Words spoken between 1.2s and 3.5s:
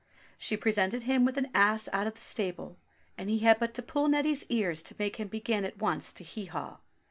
with an ass out of the stable, and he